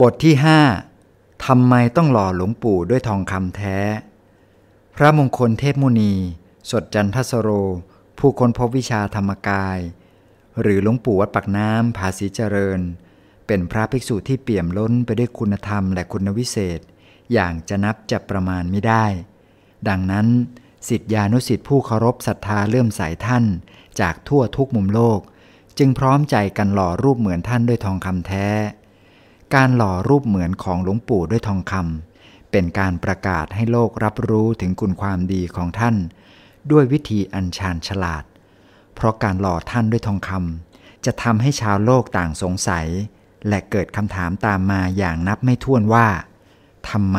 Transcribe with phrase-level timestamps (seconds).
[0.00, 0.60] บทที่ห้า
[1.46, 3.78] ทำไมต้องหล่อหลวงปู่ด้วยทองคำแท้
[4.96, 6.14] พระมงคลเทพมุนี
[6.70, 7.48] สดจันทสโร
[8.18, 9.78] ผู้ค้นพบวิชาธรรมกาย
[10.60, 12.80] หรือหลวงปู่วัดปักน้ำภาษีเจริญ
[13.46, 16.80] เป็นพระภิกษุที่เปี่ยมล้นไปด้วยคุณธรรมและคุณวิเศษ
[17.32, 19.04] อย่างจะนับจะประมาณไม่ได้
[19.88, 20.26] ดังนั้น
[20.88, 23.44] สิทธิานุสิทธิผู้เคารพศรัทธาเลื่อมใสท่าน
[24.00, 25.20] จากทั่วทุกมุมโลก
[25.78, 28.48] จึงพร้อมใจกันหล่อรูปเหมือนท่านด้วยทองคำแท้
[29.54, 35.96] การหล่อรูปเหมือนของหลวงปู่ด้วยทองคำเป็นการประกาศให้โลกรับรู้ถึงคุณความดีของท่าน
[36.70, 38.24] ด้วยวิธีอัญชานฉลาด
[38.94, 42.86] เพราะการหล่อท่านด้วยทองคำจะทำให้ชาวโลกต่างสงสัย
[43.48, 46.06] และเกิดคำถามตามมาอย่างนับไม่ถ้วนว่า
[46.90, 47.18] ทำไม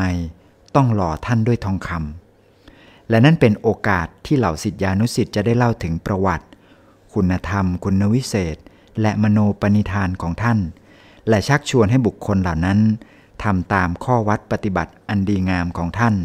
[0.75, 6.45] ต้องหล่อท่านด้วยทองคำและนั่นเป็นโอกาสที่เหล่าสิทธิานุสิทธิ์จะได้เล่าถึงประวัติ
[7.13, 8.57] คุณธรรม คุณวิเศษ
[9.01, 10.59] และมโนปณิธานของท่าน
[11.29, 12.79] และชักชวนให้บุคคลเหล่านั้น
[13.43, 16.15] ทำตามข้อวัดปฏิบัติอันดีงามของท่าน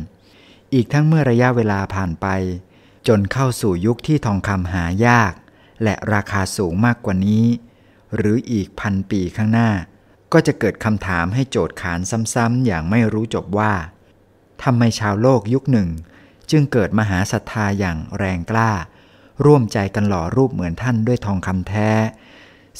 [0.74, 2.26] อีกทั้งเมื่อระยะเวลาผ่านไป
[3.08, 5.32] จนเข้าสู่ยุคที่ทองคำหายาก
[5.82, 7.44] และราคาสูงมากกว่านี้
[8.16, 9.70] หรืออีกพันปีข้างหน้า
[10.32, 12.00] ก็จะเกิดคำถามให้โจทย์ขาน
[12.34, 13.72] ซ้ำๆอย่างไม่รู้จบว่า
[14.62, 15.88] ทำไมชาวโลกยุคหนึ่ง
[16.50, 18.70] จึงเกิดมหาศรัทธาอย่างแรงกล้า
[19.44, 21.90] ร่วมใจกันหล่อรูปเหมือนท่านด้วยทองคำแท้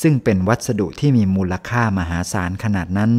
[0.02, 3.12] ซึ่งเป็นวัสดุที่มีมูลค่ามหาศาลขนาดนั้น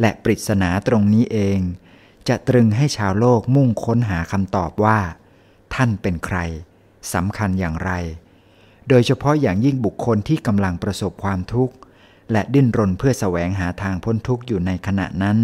[0.00, 1.58] และปริศนาตรงนี้เอง
[2.28, 4.98] จะตรึงให้ชาวโลกมุ่งค้นหาคำตอบว่า
[5.74, 6.38] ท่านเป็นใคร
[7.12, 7.90] สำคัญอย่างไร
[8.88, 11.74] โดยเฉพาะอย่างยิ่งบุคคลที่กำลังประสบความทุกข์
[12.32, 15.38] และดิ้นรนเพื่อแสวงหาทางพ้นทุกข์อยู่ในขณะนั้น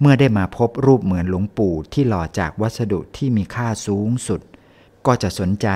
[0.00, 4.40] เมื่อได้มาพบรูปเหมือนหลวงปู่ที่หล่อจากวัสดุที่มีค่าสูงสุด
[5.06, 5.68] ก็จะสนใจ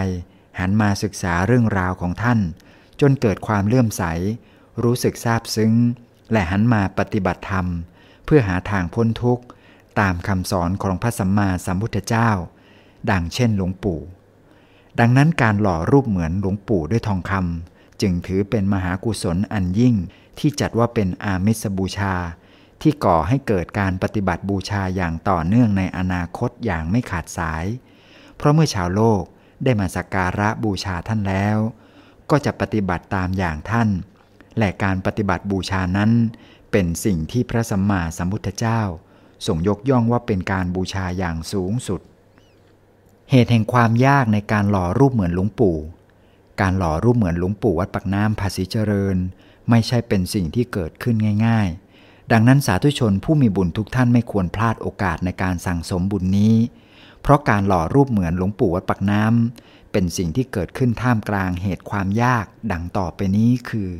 [0.58, 2.40] หันมาศึกษาเรื่องราวของท่าน
[3.00, 4.02] จนเกิดความเลื่อมใส
[4.82, 5.72] รู้สึกซาบซึ้ง
[6.32, 7.66] และหันมาปฏิบัติธรรม
[8.24, 9.44] เพื่อหาทางพ้นทุกข์
[10.00, 12.30] ตามคำสอนของพระสัมมาสัมพุทธเจ้า
[13.10, 14.00] ดังเช่นหลวงปู่
[15.00, 19.94] ดังนั้นการหล่อรูปเหมือนหลวงปู่ด้วยทองคำจึงถือเป็นมหากุศลอันยิ่ง
[20.38, 22.14] ที่จัดว่าเป็นอามิสบูชา
[22.82, 27.64] ที่ก่อให้เกิดการปฏิบัติบูชาอย่างต่อเนื่องในอนาคตอย่างไม่ขาดสาย
[28.36, 29.22] เพราะเมื่อชาวโลก
[29.64, 31.58] ได้มาสักการะบูชาท่านแล้ว
[32.30, 33.88] ก็จะปฏิบัติตามอย่างท่าน
[34.58, 36.10] และการปฏิบัติบูชานั้น
[36.72, 38.80] เป็นสิ่งที่พระสัมมาสัมพุทธเจ้า
[39.46, 42.00] ทรงยกย่องว่าเป็นการบูชาอย่างสูงสุด
[43.30, 45.76] เหตุแห่งความยากในการหล่อรูปเหมือนหลวงปู่
[46.60, 49.16] การหล่อรูปเหมือนหลวงปู่วัดปักน้ำภาษีเจริญ
[49.70, 51.16] ไม่ใช่เป็นสิ่งที่เกิดขึ้น
[51.46, 51.68] ง่าย
[52.00, 56.54] ๆ ดังนั้นสาธุชนผู้มีบุญทุกท่านไม่ควรพลาดโอกาสในการสั่งสมบุญนี้
[57.22, 63.90] เพราะการหล่อรูปเหมือนหลวงปู่วัดปักน้ำ เป็นสิ่งที่เกิดขึ้นท่ามกลางเหตุความยากดังต่อไปนี้คือ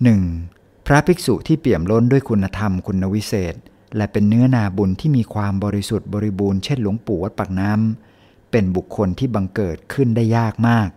[0.00, 0.86] 1.
[0.86, 3.54] พระภิกษุที่เปี่ยมล้นด้วยคุณธรรมคุณวิเศษ
[3.96, 10.88] และเป็นเนื้อนาบุญที่มีความบริสุทธิ์บริบูรณ์เช่นหลวงปู่วัดปากน้ำเป็นบุคคลที่บังเกิดขึ้นได้ยากมาก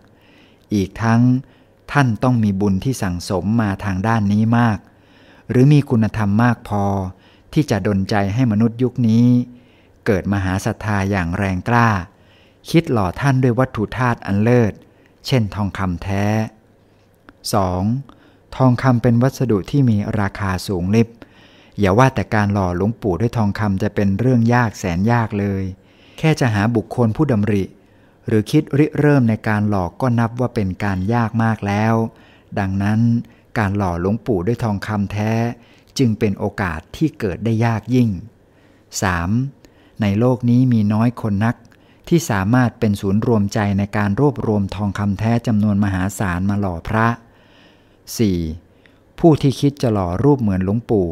[0.74, 1.20] อีกทั้ง
[1.92, 4.78] ท่านต้องมีบุญที่สั่งสมมาทางด้านนี้มาก
[5.50, 6.84] หรือมีคุณธรรมมากพอ
[7.52, 9.24] ที่จะดลใจให้มนุษย์ยุคนี้
[10.06, 11.88] เกิดมหาศรัทธาอย่างแรงกล้า
[12.70, 14.72] คิดหล่อท่านด้วยวัตถุธาตุอันเลิศ
[15.26, 16.24] เช่นทองคำแท้
[17.80, 18.56] 2.
[18.56, 21.08] ทองคำเป็นวัสดุที่มีราคาสูงลิบ
[21.78, 25.62] อย่าว่าแต่การหล่อหลวงปู่ด้วยทองคำจะเป็นเรื่องยากแสนยากเลย
[26.18, 27.64] แค่จะหาบุคคลผู้ดำริ
[28.26, 31.94] หรือคิดริเริ่มในการหล่อก็นับว่าเป็นการยากมากแล้ว
[32.58, 33.00] ดังนั้น
[33.58, 35.32] การหล่อหลวงปู่ด้วยทองคำแท้
[35.98, 38.08] จึงเป็นโอกาสที่เกิดได้ยากยิ่ง
[39.44, 40.02] 3.
[40.02, 41.56] ในโลกนี้มีน้อยคนนัก
[42.08, 47.06] ที่สามารถเป็นศูนย์รวมใจในการรวบรวมทองคำแท้จำนวนมหาศาลมาหล่อพระ
[48.34, 49.18] 4.
[49.18, 51.08] ผู้ที่คิดจะหล่อรูปเหมือนหลวงปู่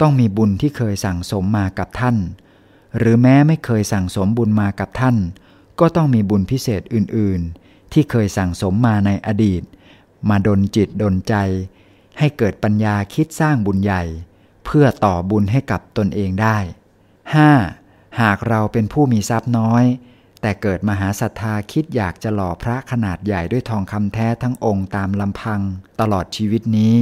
[0.00, 2.16] ต้องมีบุญที่เคยสั่งสมมากับท่าน
[2.98, 5.16] หรือแม้ไม่เคยสั่งสมบุญมากับท่าน
[5.80, 9.62] ก็ต้องมีบุญพิเศษอื่น ๆ ที่เคยสั่งสมมาในอดีต
[10.28, 11.34] มาดนจิตดนใจ
[12.18, 14.02] ให้เกิดปัญญาคิดสร้างบุญใหญ่
[14.64, 16.58] เพื่อต่อบุญให้กับตนเองได้
[17.38, 18.20] 5.
[18.20, 19.84] หากเราเป็นผู้มีทรัพย์น้อย
[20.40, 25.60] แต่เกิดมหาศรัทธาคิดอยากจะหล่อพระขนาดใหญ่ด้วยทองคำแท้ทั้งองค์ตามลำพัง
[26.00, 26.96] ตลอดชีวิตนี้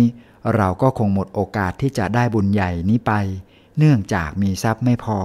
[0.55, 3.13] เราก็คงหมดโอกาสที่จะได้บุญใหญ่นี้ไป
[3.79, 5.19] เนื่องจากมีทรัพย์ไม่พอ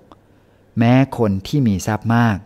[0.00, 0.78] 6.
[0.78, 2.36] แม้คนที่มีทรัพย์มาก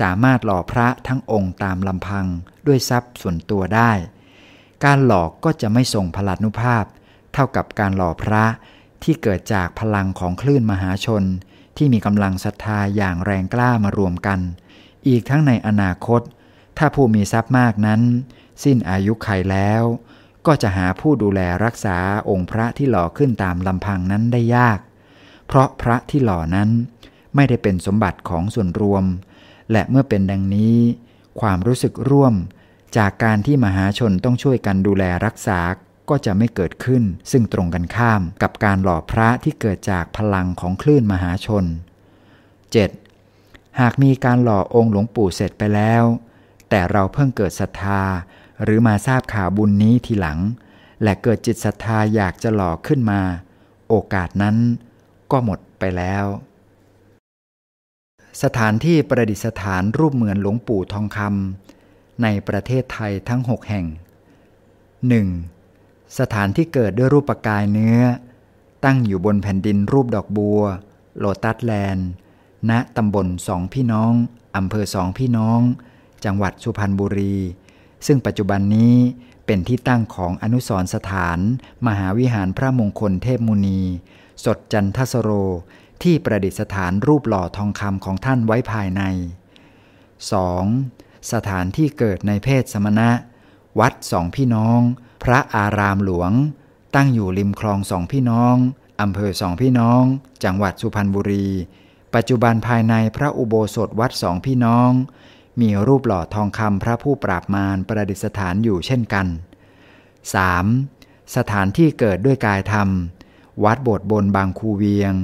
[0.00, 2.26] สามารถหล่อพระทั้งองค์ตามลำพัง
[2.66, 3.92] ด้วยทรัพย์ส่วนตัวได้
[4.84, 6.84] การหลอกก็จะไม่ทรงพลานุภาพ
[7.32, 8.44] เท่ากับการหล่อพระ
[9.02, 11.24] ที่เกิดจากพลังของคลื่นมหาชน
[11.78, 14.40] ที่มีกำลังศรัทธาอย่างแรงกล้ามารวมกัน
[15.08, 16.20] อีกทั้งในอนาคต
[16.78, 18.00] ถ้าผู้มีทรัพย์มากนั้น
[18.64, 19.82] สิ้นอายุไขแล้ว
[20.46, 21.98] กก็จะหาผู้ดูแลรักษา
[22.30, 24.78] องค์พระที่หล่อขึ้นตามลำพังนั้นได้ยาก
[25.46, 26.68] เพราะพระที่หล่อนั้น
[27.34, 29.04] ไม่ได้เป็นสมบัติของส่วนรวม
[29.72, 30.78] และเมื่อเป็นดังนี้
[31.40, 32.34] ความรู้สึกร่วม
[32.96, 35.58] จากการที่มหาชนต้องช่วยกันดูแลรักษา
[36.10, 41.64] ก็จะไม่เกิดขึ้น ซึ่งตรงกันข้ามกับการหล่อพระที่เกิดจากพลังของคลื่นมหาชน
[42.52, 43.80] 7.
[43.80, 46.04] หากมีการหล่อองค์หลวงปู่เสร็จไปแล้ว
[46.70, 48.02] แต่เราเพิ่งเกิดศรัทธา
[48.62, 50.38] หรือมาทราบข่าวบุญนี้ทีหลัง
[51.02, 53.20] และเกิดจิตศรัทธาอยากจะหล่อขึ้นมา
[53.88, 54.56] โอกาสนั้น
[55.30, 56.24] ก็หมดไปแล้ว
[58.42, 63.86] สถานที่ประดิษฐานรูปเหมือนหลวงปู่ทองคำในประเทศไทยทั้ง 6 แห่ง
[65.18, 65.57] 1.
[66.18, 68.00] สถานที่เกิดด้วยรูปกายเนื้อ
[68.84, 70.62] ตั้งอยู่บนแผ่นดินรูปดอกบัว
[71.18, 72.08] โลตัสแลนด์
[72.70, 74.12] ณตำบลสองพี่น้อง
[74.56, 75.60] อำเภอสองพี่น้อง
[76.24, 77.36] จังหวัดสุพรรณบุรี
[78.06, 78.94] ซึ่งปัจจุบันนี้
[79.46, 81.38] เป็นที่ตั้งของอนุสรสถาน
[81.86, 83.80] มหาวิหารพระมงคลเทพมุนี
[84.44, 85.30] สดจันทสโร
[86.02, 89.02] ที่ประดิษฐานรูปหล่อทองคำของท่านไว้ภายใน
[90.16, 91.32] 2.
[91.32, 93.10] สถานที่เกิดในเพศสมณะ
[93.80, 94.80] วัดสองพี่น้อง
[95.22, 96.32] พระอารามหลวง
[96.94, 98.56] ตั้งอยู่ริมคลองสองพี่น้อง
[99.00, 100.02] อำเภอสองพี่น้อง
[100.44, 101.46] จังหวัดสุพรรณบุรี
[102.14, 104.90] ปัจจุบันภายในพระอุโบสถวัดสองพี่น้อง
[105.60, 109.26] มีรูปหล่อทองคำพระผู้ปราบมารประดิษฐานอยู่เช่นกัน
[110.50, 111.36] 3.
[111.36, 112.88] สถานที่เกิดด้วยกายธรรม
[113.64, 115.14] วัดโบสถ์บนบางคูเวียง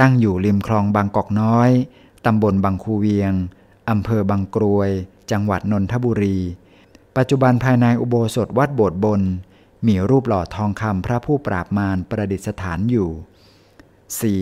[0.00, 1.70] ตั้งอยู่ริมคลองบางกอกน้อย
[2.26, 3.32] ตำบลบางคูเวียง
[3.90, 4.90] อำเภอบางกรวย
[5.30, 6.38] จังหวัดนนทบุรี
[7.16, 9.22] ปัจจุบันภายในอุโบสถวัดโบสถ์บน
[9.86, 13.10] มีรูปหล่อทองคำพระผู้ปราบมารประดิษฐานอยู่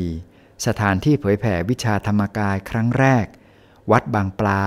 [0.07, 0.67] 4.
[0.67, 3.27] สถานที่เผยแผ่วิชาธรรมกายครั้งแรก
[3.91, 4.65] วัดบางปลา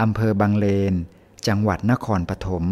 [0.00, 0.94] อำเภอบางเลน
[1.46, 2.64] จังหวัดนครปฐม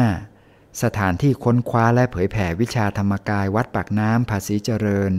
[0.00, 0.82] 5.
[0.82, 5.12] สถานที่ค้นคว้าและเผยแผ่วิชาธรรมกายวัดปากน้ำภาษีเจริญ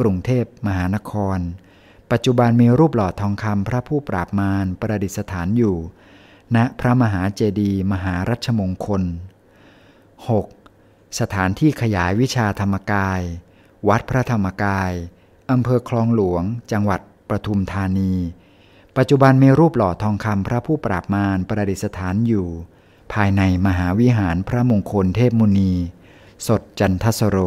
[0.00, 1.38] กรุงเทพมหานคร
[2.10, 5.76] ปัจจุบันมีรูปหล่อทองคำพระผู้ปราบมารประดิษฐานอยู่
[6.54, 9.02] ณพระมหาเจดีย์มหารัชมงคล
[10.30, 11.18] 6.
[11.20, 13.20] สถานที่ขยายวิชาธรรมกาย
[13.88, 14.92] วัดพระธรรมกาย
[15.50, 18.12] อำเภอคลองหลวง จังหวัดปทุมธานี
[18.96, 22.48] ปัจจุบันมีรูปหล่อทองคำพระผู้ปราบมารประดิษฐานอยู่
[23.12, 25.72] ภายในมหาวิหารพระมงคลเทพมุนี
[26.46, 27.38] สดจันทสโร